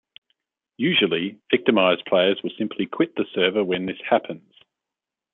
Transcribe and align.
Usually, 0.77 1.39
victimized 1.51 2.05
players 2.05 2.41
will 2.41 2.49
simply 2.57 2.87
quit 2.87 3.13
the 3.13 3.25
server 3.35 3.63
when 3.63 3.85
this 3.85 4.01
happens. 4.09 4.51